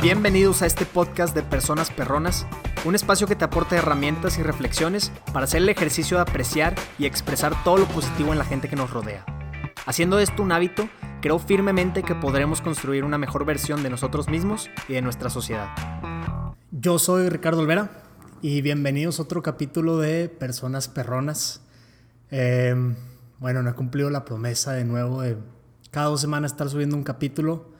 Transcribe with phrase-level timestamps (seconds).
[0.00, 2.46] Bienvenidos a este podcast de Personas Perronas,
[2.84, 7.06] un espacio que te aporta herramientas y reflexiones para hacer el ejercicio de apreciar y
[7.06, 9.26] expresar todo lo positivo en la gente que nos rodea.
[9.86, 10.88] Haciendo esto un hábito,
[11.20, 15.66] creo firmemente que podremos construir una mejor versión de nosotros mismos y de nuestra sociedad.
[16.70, 17.90] Yo soy Ricardo Olvera
[18.40, 21.60] y bienvenidos a otro capítulo de Personas Perronas.
[22.30, 22.72] Eh,
[23.40, 25.38] bueno, no he cumplido la promesa de nuevo de
[25.90, 27.76] cada dos semanas estar subiendo un capítulo.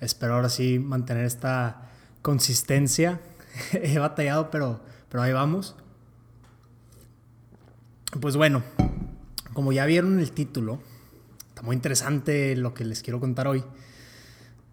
[0.00, 1.90] Espero ahora sí mantener esta
[2.22, 3.20] consistencia.
[3.72, 5.74] He batallado, pero, pero ahí vamos.
[8.20, 8.62] Pues bueno,
[9.52, 10.80] como ya vieron el título,
[11.48, 13.64] está muy interesante lo que les quiero contar hoy.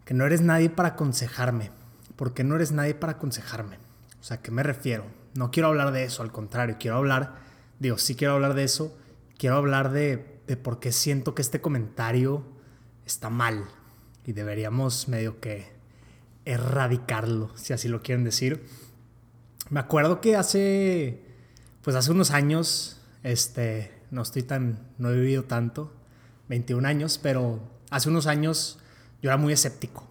[0.04, 1.70] Que no eres nadie para aconsejarme.
[2.14, 3.78] ¿Por qué no eres nadie para aconsejarme?
[4.20, 5.04] O sea, ¿a qué me refiero?
[5.34, 7.34] No quiero hablar de eso, al contrario, quiero hablar,
[7.78, 8.96] digo, sí quiero hablar de eso,
[9.36, 12.42] quiero hablar de, de por qué siento que este comentario
[13.04, 13.68] está mal
[14.26, 15.72] y deberíamos medio que
[16.44, 18.66] erradicarlo, si así lo quieren decir.
[19.70, 21.22] Me acuerdo que hace,
[21.82, 25.92] pues hace unos años, este, no estoy tan, no he vivido tanto,
[26.48, 27.60] 21 años, pero
[27.90, 28.78] hace unos años
[29.22, 30.06] yo era muy escéptico.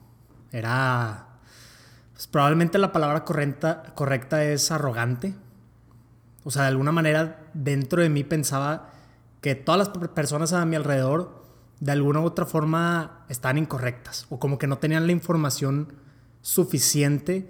[0.51, 1.27] Era,
[2.13, 5.33] pues probablemente la palabra correcta, correcta es arrogante.
[6.45, 8.91] O sea, de alguna manera dentro de mí pensaba
[9.41, 11.44] que todas las personas a mi alrededor
[11.79, 15.93] de alguna u otra forma estaban incorrectas o como que no tenían la información
[16.41, 17.49] suficiente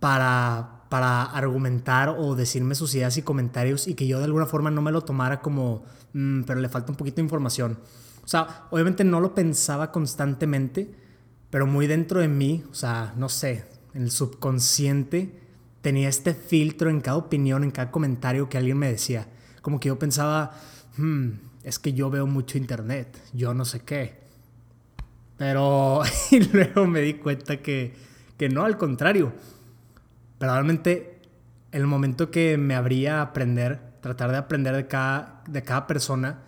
[0.00, 4.70] para, para argumentar o decirme sus ideas y comentarios y que yo de alguna forma
[4.70, 7.78] no me lo tomara como, mm, pero le falta un poquito de información.
[8.24, 10.94] O sea, obviamente no lo pensaba constantemente,
[11.50, 15.40] pero muy dentro de mí, o sea, no sé, en el subconsciente
[15.80, 19.26] tenía este filtro en cada opinión, en cada comentario que alguien me decía.
[19.62, 20.52] Como que yo pensaba,
[20.96, 21.30] hmm,
[21.68, 24.20] es que yo veo mucho internet, yo no sé qué.
[25.36, 27.94] Pero y luego me di cuenta que,
[28.38, 29.34] que no, al contrario.
[30.38, 31.20] Probablemente
[31.70, 36.38] el momento que me abría a aprender, tratar de aprender de cada, de cada persona,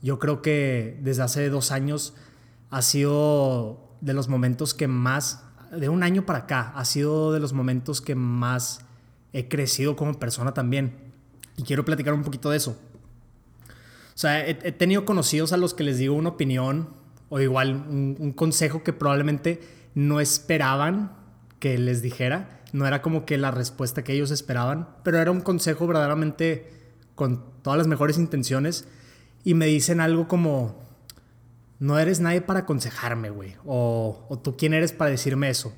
[0.00, 2.14] yo creo que desde hace dos años
[2.70, 7.40] ha sido de los momentos que más, de un año para acá, ha sido de
[7.40, 8.80] los momentos que más
[9.34, 10.94] he crecido como persona también.
[11.58, 12.78] Y quiero platicar un poquito de eso.
[14.20, 16.90] O sea, he, tenido conocidos a los que les digo una opinión
[17.30, 19.62] o igual un, consejo que probablemente
[19.94, 21.16] no esperaban
[21.58, 22.60] que les dijera.
[22.74, 26.70] No era como que la respuesta que ellos esperaban, pero era un consejo verdaderamente
[27.14, 28.86] con todas las mejores intenciones.
[29.42, 30.84] Y me dicen algo como,
[31.78, 33.54] no eres nadie para aconsejarme, güey.
[33.64, 35.72] O, tú quién eres para decirme eso.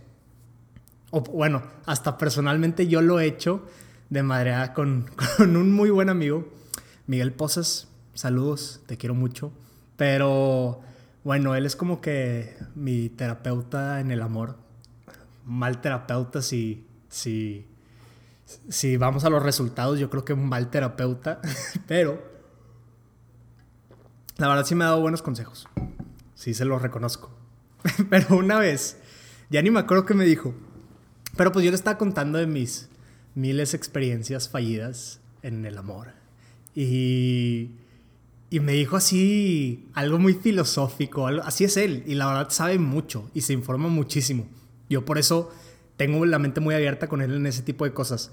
[1.13, 3.65] O bueno, hasta personalmente yo lo he hecho
[4.11, 6.49] de madre con, con un muy buen amigo,
[7.07, 9.53] Miguel Pozas saludos, te quiero mucho.
[9.97, 10.81] Pero
[11.25, 14.57] bueno, él es como que mi terapeuta en el amor.
[15.45, 17.67] Mal terapeuta si, si,
[18.69, 21.41] si vamos a los resultados, yo creo que un mal terapeuta.
[21.87, 22.23] Pero
[24.39, 25.69] la verdad sí me ha dado buenos consejos.
[26.35, 27.31] Sí se los reconozco.
[28.11, 28.99] Pero una vez,
[29.51, 30.55] ya ni me acuerdo qué me dijo.
[31.37, 32.89] Pero pues yo le estaba contando de mis
[33.35, 36.13] miles experiencias fallidas en el amor.
[36.75, 37.77] Y
[38.53, 43.31] y me dijo así algo muy filosófico, así es él, y la verdad sabe mucho
[43.33, 44.47] y se informa muchísimo.
[44.91, 45.51] Yo por eso
[45.97, 48.31] tengo la mente muy abierta con él en ese tipo de cosas.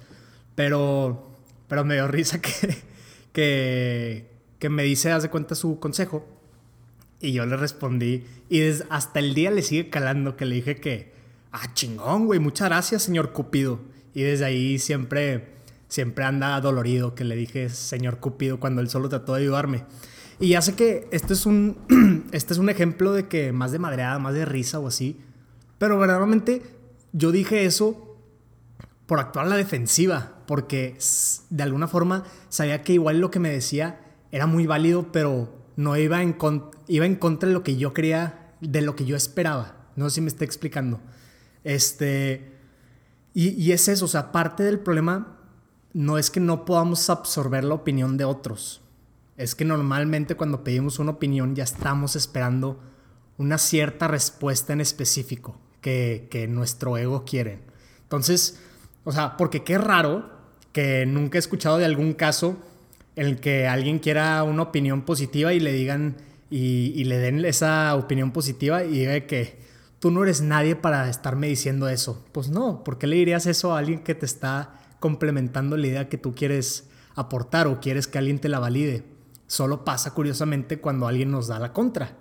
[0.55, 2.51] Pero, pero me dio risa que,
[3.31, 6.27] que, que me dice, haz de cuenta su consejo.
[7.21, 11.13] Y yo le respondí, y hasta el día le sigue calando que le dije que,
[11.53, 13.79] ah, chingón, güey, muchas gracias, señor Cupido.
[14.13, 15.58] Y desde ahí siempre
[15.89, 19.83] siempre anda dolorido que le dije señor Cupido cuando él solo trató de ayudarme.
[20.39, 23.79] Y ya sé que este es un, este es un ejemplo de que más de
[23.79, 25.19] madreada, más de risa o así.
[25.77, 26.61] Pero verdaderamente
[27.11, 28.17] yo dije eso
[29.05, 30.97] por actuar a la defensiva, porque
[31.49, 33.99] de alguna forma sabía que igual lo que me decía
[34.31, 36.37] era muy válido, pero no iba en,
[36.87, 39.89] iba en contra de lo que yo quería, de lo que yo esperaba.
[39.95, 41.01] No sé si me está explicando.
[41.63, 42.53] Este,
[43.33, 45.38] y, y es eso, o sea, parte del problema
[45.93, 48.81] no es que no podamos absorber la opinión de otros.
[49.37, 52.79] Es que normalmente cuando pedimos una opinión ya estamos esperando
[53.37, 57.59] una cierta respuesta en específico que, nuestro ego quiere.
[58.03, 58.59] Entonces,
[59.05, 60.29] o sea, porque qué raro
[60.73, 62.57] que nunca he escuchado de algún caso
[63.15, 66.17] en el que alguien quiera una opinión positiva y le digan
[66.49, 69.57] y, y le den esa opinión positiva y diga que
[69.99, 72.25] tú no eres nadie para estarme diciendo eso.
[72.33, 76.09] Pues no, ¿por qué le dirías eso a alguien que te está complementando la idea
[76.09, 79.03] que tú quieres aportar o quieres que alguien te la valide.
[79.47, 82.17] Solo pasa curiosamente cuando alguien nos da la contra.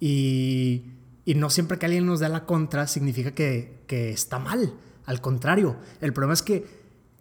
[0.00, 0.84] Y,
[1.24, 4.74] Y no siempre que alguien nos dé la contra significa que, que está mal.
[5.06, 6.66] Al contrario, el problema es que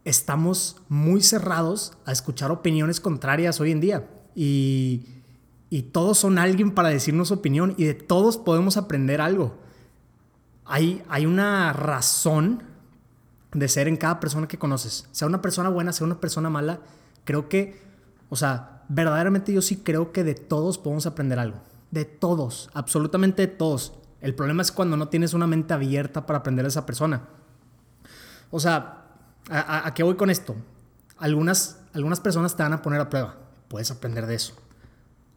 [0.05, 4.09] estamos muy cerrados a escuchar opiniones contrarias hoy en día.
[4.35, 5.05] Y,
[5.69, 9.57] y todos son alguien para decirnos opinión y de todos podemos aprender algo.
[10.65, 12.63] Hay, hay una razón
[13.53, 15.07] de ser en cada persona que conoces.
[15.11, 16.79] Sea una persona buena, sea una persona mala.
[17.25, 17.81] Creo que,
[18.29, 21.59] o sea, verdaderamente yo sí creo que de todos podemos aprender algo.
[21.91, 23.93] De todos, absolutamente de todos.
[24.21, 27.23] El problema es cuando no tienes una mente abierta para aprender a esa persona.
[28.51, 29.05] O sea,
[29.49, 30.55] ¿a, qué voy con esto?
[31.17, 33.37] Algunas, algunas personas te van a poner a prueba.
[33.67, 34.53] Puedes aprender de eso.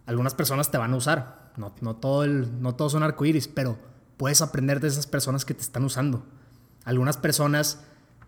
[0.07, 1.53] Algunas personas te van a usar.
[1.57, 3.79] No, no, todo el, no todos son arcoíris, pero
[4.17, 6.25] puedes aprender de esas personas que te están usando.
[6.85, 7.81] Algunas personas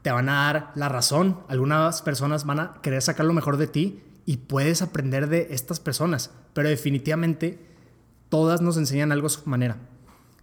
[0.06, 3.66] te van a dar la razón, algunas personas van a querer sacar lo mejor de
[3.66, 7.58] ti y puedes aprender de estas personas, pero definitivamente
[8.28, 9.78] todas nos enseñan algo a su manera.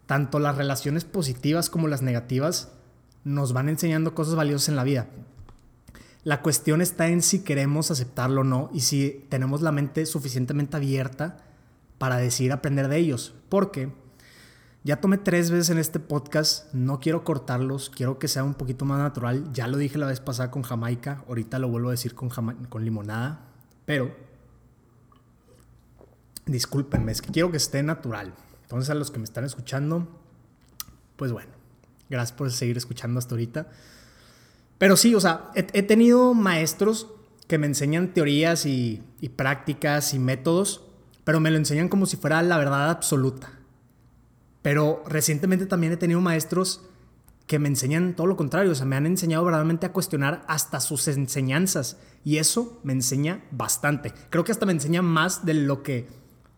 [0.06, 2.74] Tanto las relaciones positivas como las negativas
[3.24, 5.08] nos van enseñando cosas valiosas en la vida.
[6.26, 10.76] La cuestión está en si queremos aceptarlo o no y si tenemos la mente suficientemente
[10.76, 11.38] abierta
[12.00, 13.34] para decidir aprender de ellos.
[13.48, 13.94] Porque
[14.86, 18.84] ya tomé tres veces en este podcast, no quiero cortarlos, quiero que sea un poquito
[18.84, 19.50] más natural.
[19.54, 22.30] Ya lo dije la vez pasada con Jamaica, ahorita lo vuelvo a decir con,
[22.84, 23.46] limonada,
[23.86, 24.14] pero
[26.46, 28.34] discúlpenme, es que quiero que esté natural.
[28.64, 30.06] Entonces a los que me están escuchando,
[31.16, 31.52] pues bueno,
[32.10, 33.70] gracias por seguir escuchando hasta ahorita.
[34.80, 37.08] Pero sí, o sea, he, tenido maestros
[37.48, 39.02] que me enseñan teorías y
[39.38, 40.82] prácticas y métodos,
[41.24, 43.63] pero me lo enseñan como si fuera la verdad absoluta.
[44.64, 46.82] Pero recientemente también he tenido maestros
[47.46, 50.80] que me enseñan todo lo contrario, o sea, me han enseñado verdaderamente a cuestionar hasta
[50.80, 54.14] sus enseñanzas y eso me enseña bastante.
[54.30, 56.08] Creo que hasta me enseña más de lo que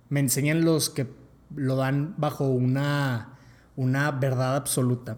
[0.10, 1.07] me enseñan los que
[1.56, 3.40] lo dan bajo una,
[3.75, 5.18] una verdad absoluta.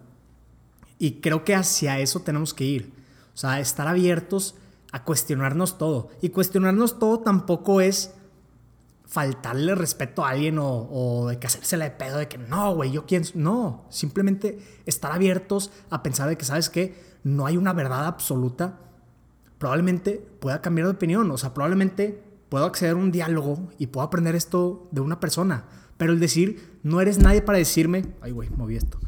[0.98, 2.92] Y creo que hacia eso tenemos que ir.
[3.34, 4.56] O sea, estar abiertos
[4.90, 6.08] a cuestionarnos todo.
[6.22, 8.14] Y cuestionarnos todo tampoco es
[9.08, 13.06] faltarle respeto a alguien o, de que hacérsela de pedo de que no, güey, yo
[13.06, 13.24] quién.
[13.34, 16.94] No, simplemente estar abiertos a pensar de que, ¿sabes qué?
[17.24, 18.78] No hay una verdad absoluta.
[19.56, 21.30] Probablemente pueda cambiar de opinión.
[21.30, 25.64] O sea, probablemente puedo acceder a un diálogo y puedo aprender esto de una persona.
[25.96, 28.98] Pero el decir, no eres nadie para decirme, ay, güey, moví esto.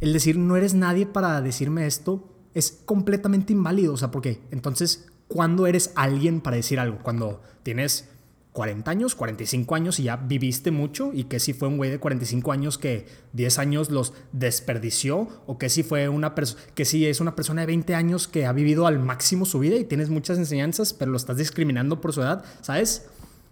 [0.00, 3.92] El decir, no eres nadie para decirme esto es completamente inválido.
[3.92, 6.98] O sea, porque entonces, ¿cuándo eres alguien para decir algo?
[7.02, 8.08] Cuando tienes
[8.52, 12.00] 40 años, 45 años y ya viviste mucho y que si fue un güey de
[12.00, 17.06] 45 años que 10 años los desperdició o que si fue una persona que si
[17.06, 20.10] es una persona de 20 años que ha vivido al máximo su vida y tienes
[20.10, 23.06] muchas enseñanzas, pero lo estás discriminando por su edad, ¿sabes?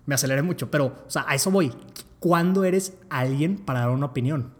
[0.07, 1.73] Me aceleré mucho, pero o sea, a eso voy.
[2.19, 4.53] ¿Cuándo eres alguien para dar una opinión?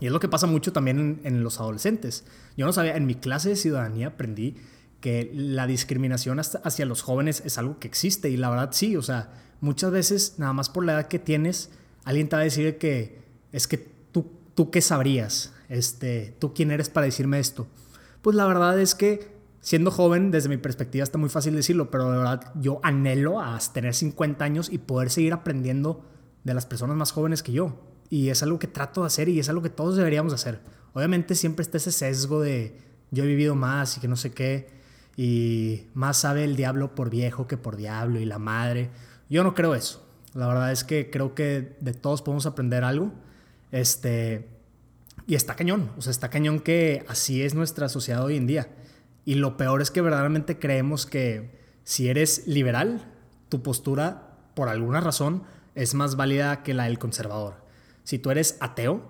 [0.00, 2.24] Y es lo que pasa mucho también en, en los adolescentes.
[2.56, 4.56] Yo no sabía, en mi clase de ciudadanía aprendí
[5.00, 9.02] que la discriminación hacia los jóvenes es algo que existe y la verdad sí, o
[9.02, 11.70] sea, muchas veces, nada más por la edad que tienes,
[12.04, 13.18] alguien te va a decir que
[13.50, 13.78] es que
[14.12, 17.66] tú, tú qué sabrías, este, tú quién eres para decirme esto.
[18.22, 22.10] Pues la verdad es que siendo joven, desde mi perspectiva está muy fácil decirlo, pero
[22.10, 26.04] de verdad yo anhelo a tener 50 años y poder seguir aprendiendo
[26.44, 27.80] de las personas más jóvenes que yo.
[28.10, 30.60] Y es algo que trato de hacer y es algo que todos deberíamos hacer.
[30.92, 32.78] Obviamente siempre está ese sesgo de
[33.10, 34.68] yo he vivido más y que no sé qué,
[35.16, 38.90] y más sabe el diablo por viejo que por diablo y la madre.
[39.28, 40.06] Yo no creo eso.
[40.34, 43.12] La verdad es que creo que de todos podemos aprender algo.
[43.70, 44.48] Este,
[45.26, 45.90] y está cañón.
[45.96, 48.68] O sea, está cañón que así es nuestra sociedad hoy en día.
[49.24, 53.10] Y lo peor es que verdaderamente creemos que si eres liberal,
[53.48, 57.54] tu postura, por alguna razón, es más válida que la del conservador.
[58.04, 59.02] Si tú eres ateo,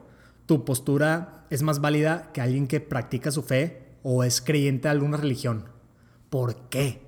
[0.46, 4.92] tu postura es más válida que alguien que practica su fe o es creyente de
[4.92, 5.64] alguna religión.
[6.30, 7.02] ¿Por qué?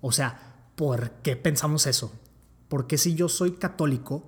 [0.00, 2.12] O sea, ¿por qué pensamos eso?
[2.72, 4.24] ¿Por si yo soy católico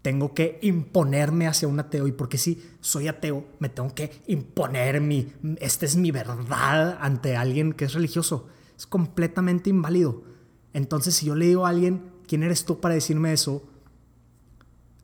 [0.00, 2.06] tengo que imponerme hacia un ateo?
[2.06, 6.96] ¿Y por qué si soy ateo me tengo que imponer mi, esta es mi verdad
[6.98, 8.48] ante alguien que es religioso?
[8.74, 10.22] Es completamente inválido.
[10.72, 13.68] Entonces, si yo le digo a alguien, ¿quién eres tú para decirme eso?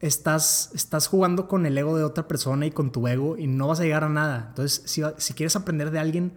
[0.00, 3.68] Estás, estás jugando con el ego de otra persona y con tu ego y no
[3.68, 4.46] vas a llegar a nada.
[4.48, 6.32] Entonces, si, si quieres aprender de alguien,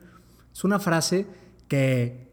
[0.54, 1.26] es una frase
[1.70, 2.27] que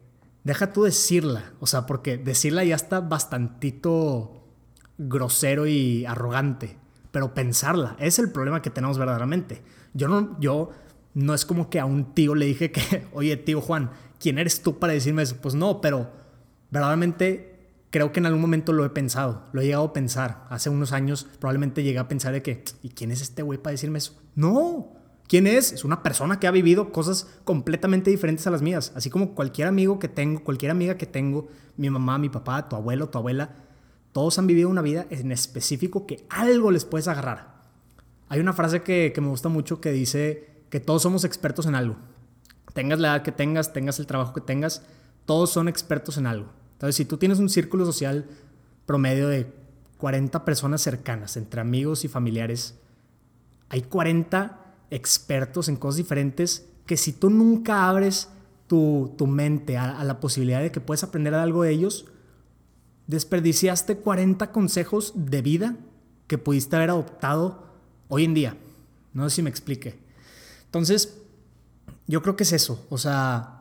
[0.44, 4.44] deja tú decirla, o sea, porque decirla ya está bastantito
[4.98, 6.78] grosero y arrogante,
[7.10, 9.62] pero pensarla es el problema que tenemos verdaderamente.
[9.94, 10.70] Yo no, yo
[11.14, 14.62] no es como que a un tío le dije que, oye, tío Juan, ¿quién eres
[14.62, 15.36] tú para decirme eso?
[15.40, 16.10] Pues no, pero
[16.70, 17.54] verdaderamente
[17.90, 20.46] creo que en algún momento lo he pensado, lo he llegado a pensar.
[20.50, 23.72] Hace unos años probablemente llegué a pensar de que, ¿y quién es este güey para
[23.72, 24.20] decirme eso?
[24.34, 24.92] No,
[25.28, 25.72] ¿quién es?
[25.72, 28.92] Es una persona que ha vivido cosas completamente diferentes a las mías.
[28.94, 32.76] Así como cualquier amigo que tengo, cualquier amiga que tengo, mi mamá, mi papá, tu
[32.76, 33.56] abuelo, tu abuela,
[34.12, 37.62] todos han vivido una vida en específico que algo les puedes agarrar.
[38.28, 41.74] Hay una frase que, que me gusta mucho que dice que todos somos expertos en
[41.74, 41.96] algo.
[42.72, 44.82] Tengas la edad que tengas, tengas el trabajo que tengas,
[45.26, 46.50] todos son expertos en algo.
[46.72, 48.26] Entonces, si tú tienes un círculo social
[48.86, 49.52] promedio de
[49.98, 52.74] 40 personas cercanas, entre amigos y familiares,
[53.68, 58.28] hay 40 expertos en cosas diferentes que si tú nunca abres
[58.66, 62.06] tu, mente a, a, la posibilidad de que puedes aprender algo de ellos,
[63.06, 65.76] desperdiciaste 40 consejos de vida
[66.26, 67.64] que pudiste haber adoptado
[68.08, 68.56] hoy en día.
[69.12, 69.98] No sé si me explique.
[70.66, 71.20] Entonces,
[72.06, 72.84] yo creo que es eso.
[72.90, 73.54] O sea,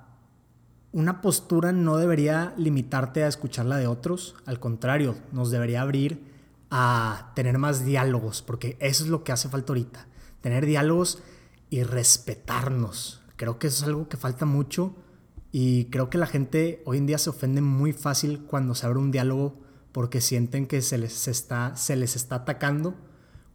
[0.92, 6.32] una postura no debería limitarte a escuchar la de otros, al contrario, nos debería abrir
[6.70, 10.08] a tener más diálogos, porque eso es lo que hace falta ahorita,
[10.43, 11.23] tener diálogos
[11.71, 13.23] y respetarnos.
[13.38, 14.93] Creo que eso es algo que falta mucho
[15.51, 19.00] y creo que la gente hoy en día se ofende muy fácil cuando se abre
[19.00, 22.95] un diálogo porque sienten que se les está, se les está atacando,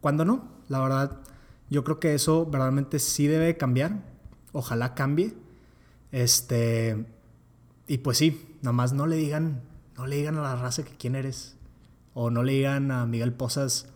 [0.01, 1.19] cuando no, la verdad,
[1.69, 4.03] yo creo que eso verdaderamente sí debe cambiar,
[4.53, 5.35] ojalá cambie.
[6.11, 7.05] Este,
[7.87, 9.61] y pues sí, nada más no le digan,
[9.97, 11.57] no le digan a la raza que quién eres.
[12.13, 13.87] O no le digan a Miguel Posas,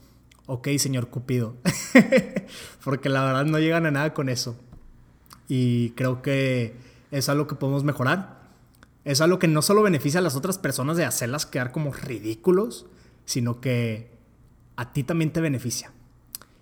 [0.45, 1.55] ok, señor Cupido.
[2.83, 4.57] Porque la verdad no llegan a nada con eso.
[5.47, 6.75] Y creo que
[7.11, 8.41] es algo que podemos mejorar.
[9.05, 12.85] Es algo que no solo beneficia a las otras personas de hacerlas quedar como ridículos,
[13.25, 14.11] sino que
[14.75, 15.91] a ti también te beneficia.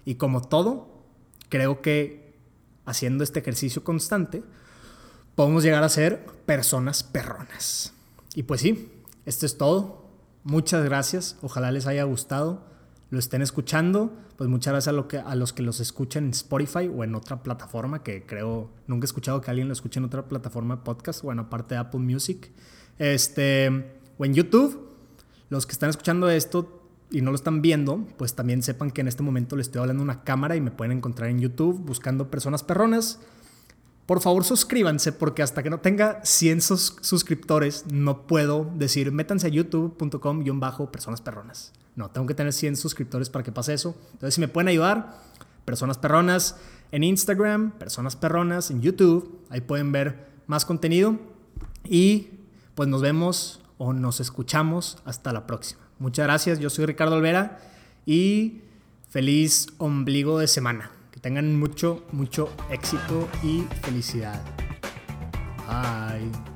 [0.05, 1.03] Y como todo,
[1.49, 2.33] creo que
[2.85, 4.43] haciendo este ejercicio constante,
[5.35, 7.93] podemos llegar a ser personas perronas.
[8.33, 8.91] Y pues sí,
[9.25, 10.05] esto es todo.
[10.43, 11.37] Muchas gracias.
[11.41, 12.65] Ojalá les haya gustado.
[13.11, 14.11] Lo estén escuchando.
[14.37, 17.13] Pues muchas gracias a, lo que, a los que los escuchan en Spotify o en
[17.13, 20.81] otra plataforma que creo, nunca he escuchado que alguien lo escuche en otra plataforma de
[20.81, 22.49] podcast, bueno, aparte de Apple Music.
[22.97, 24.89] Este, o en YouTube.
[25.49, 29.09] Los que están escuchando esto y no lo están viendo, pues también sepan que en
[29.09, 32.31] este momento le estoy hablando a una cámara y me pueden encontrar en YouTube buscando
[32.31, 33.19] personas perronas.
[34.05, 39.49] Por favor, suscríbanse porque hasta que no tenga 100 suscriptores no puedo decir métanse a
[39.49, 41.73] youtube.com-bajo personas perronas.
[41.95, 43.95] No, tengo que tener 100 suscriptores para que pase eso.
[44.13, 45.19] Entonces, si me pueden ayudar,
[45.65, 46.57] personas perronas
[46.91, 51.17] en Instagram, personas perronas en YouTube, ahí pueden ver más contenido
[51.83, 52.29] y
[52.75, 55.81] pues nos vemos o nos escuchamos hasta la próxima.
[55.99, 57.59] Muchas gracias, yo soy Ricardo Olvera
[58.05, 58.61] y
[59.09, 64.41] feliz ombligo de semana tengan mucho, mucho éxito y felicidad.
[65.67, 66.50] Bye.